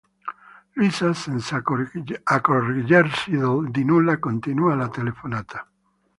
[0.73, 1.57] Luisa, senza
[2.23, 3.37] accorgersi
[3.69, 5.69] di nulla, continua la telefonata.